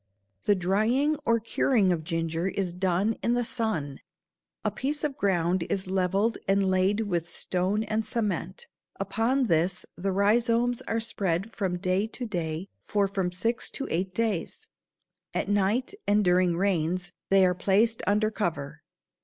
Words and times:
The 0.45 0.55
drying 0.55 1.15
or 1.27 1.39
curing 1.39 1.91
of 1.91 2.03
ginger 2.03 2.47
is 2.47 2.73
done 2.73 3.17
in 3.21 3.35
the 3.35 3.45
sun. 3.45 3.99
A 4.65 4.71
piece 4.71 5.03
of 5.03 5.15
ground 5.15 5.61
is 5.69 5.85
leveled 5.85 6.39
and 6.47 6.67
laid 6.67 7.01
with 7.01 7.29
stone 7.29 7.83
and 7.83 8.03
cement. 8.03 8.67
Upon 8.99 9.43
this 9.45 9.85
the 9.95 10.11
rhizomes 10.11 10.81
are 10.87 10.99
spread 10.99 11.51
from 11.51 11.77
day 11.77 12.07
to 12.07 12.25
day 12.25 12.67
for 12.81 13.07
from 13.07 13.31
six 13.31 13.69
to 13.69 13.87
eight 13.91 14.15
days. 14.15 14.67
At 15.35 15.49
night 15.49 15.93
and 16.07 16.25
during 16.25 16.57
rains 16.57 17.11
they 17.29 17.45
are 17.45 17.53
placed 17.53 18.01
under 18.07 18.31
cover. 18.31 18.81